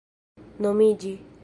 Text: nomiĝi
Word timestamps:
nomiĝi 0.67 1.15